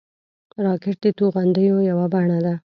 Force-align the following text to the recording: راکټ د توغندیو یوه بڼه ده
راکټ 0.65 0.97
د 1.03 1.05
توغندیو 1.17 1.75
یوه 1.89 2.05
بڼه 2.13 2.39
ده 2.45 2.53